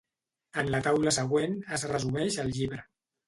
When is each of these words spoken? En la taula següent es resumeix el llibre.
En 0.61 0.71
la 0.75 0.79
taula 0.87 1.13
següent 1.17 1.53
es 1.77 1.85
resumeix 1.91 2.39
el 2.45 2.51
llibre. 2.59 2.81